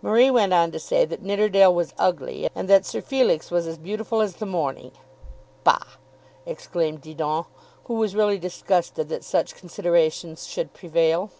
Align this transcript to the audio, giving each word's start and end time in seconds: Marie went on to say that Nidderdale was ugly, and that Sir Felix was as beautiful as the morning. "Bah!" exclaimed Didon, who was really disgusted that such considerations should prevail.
Marie 0.00 0.30
went 0.30 0.54
on 0.54 0.72
to 0.72 0.78
say 0.80 1.04
that 1.04 1.20
Nidderdale 1.22 1.74
was 1.74 1.92
ugly, 1.98 2.48
and 2.54 2.68
that 2.70 2.86
Sir 2.86 3.02
Felix 3.02 3.50
was 3.50 3.66
as 3.66 3.76
beautiful 3.76 4.22
as 4.22 4.36
the 4.36 4.46
morning. 4.46 4.92
"Bah!" 5.62 5.98
exclaimed 6.46 7.02
Didon, 7.02 7.44
who 7.84 7.92
was 7.92 8.16
really 8.16 8.38
disgusted 8.38 9.10
that 9.10 9.24
such 9.24 9.54
considerations 9.54 10.46
should 10.46 10.72
prevail. 10.72 11.30